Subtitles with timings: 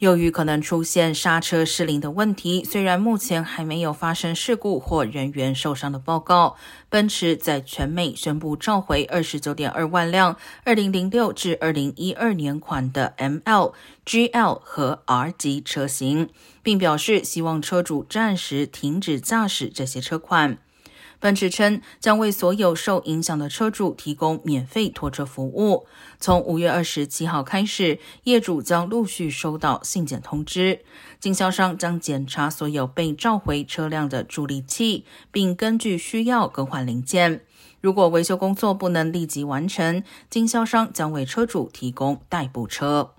[0.00, 6.56] 由于可能出现刹车失灵的问题，虽然目前还没有发生事故或人员受伤的报告，
[6.88, 13.74] 奔驰在全美宣布召回二十九点二万辆二零零六至二零一二年款的 ML、
[14.06, 16.30] GL 和 R 级车型，
[16.62, 20.56] 并表示希望车主暂时停止驾驶这些车款。
[21.20, 25.86] 奔驰称将为所有受影响的车主提供免费拖车服务。
[26.18, 30.80] 从五月二十七号开始，业主将陆续收到信件通知，
[31.20, 37.42] 经销商将检查所有被召回车辆的助力器，并根据需要更换零件。
[37.82, 43.12] 如果维修工作不能立即完成，经销商将为车主提供代步车。